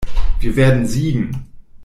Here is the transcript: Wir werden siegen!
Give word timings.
Wir 0.39 0.55
werden 0.55 0.87
siegen! 0.87 1.45